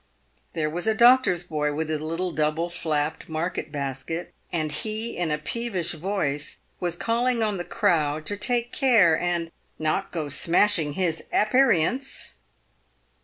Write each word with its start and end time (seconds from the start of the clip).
There 0.53 0.67
was 0.67 0.87
a 0.87 0.95
doctor's 0.95 1.43
boy, 1.43 1.73
with 1.73 1.87
his 1.87 2.01
little 2.01 2.31
double 2.31 2.71
flapped 2.71 3.29
market 3.29 3.71
basket, 3.71 4.33
and 4.51 4.71
he 4.71 5.15
in 5.15 5.29
a 5.29 5.37
peevish 5.37 5.91
voice 5.91 6.57
was 6.79 6.95
calling 6.95 7.43
on 7.43 7.57
the 7.59 7.63
crowd 7.63 8.25
to 8.25 8.35
take 8.35 8.71
care 8.71 9.15
and" 9.15 9.51
not 9.77 10.11
go 10.11 10.27
smashing 10.27 10.93
his 10.93 11.23
aperients." 11.31 12.33